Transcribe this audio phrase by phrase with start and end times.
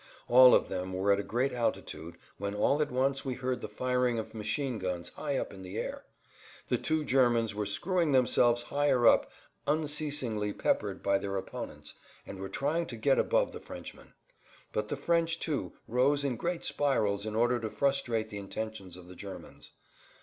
[0.27, 3.69] All of them were at a great altitude when all at once we heard the
[3.69, 6.05] firing of machine guns high up in the air.
[6.69, 9.31] The two Germans were screwing themselves higher up,
[9.67, 14.13] unceasingly peppered by their opponents,[Pg 77] and were trying to get above the Frenchmen.
[14.73, 19.07] But the French, too, rose in great spirals in order to frustrate the intentions of
[19.07, 19.69] the Germans.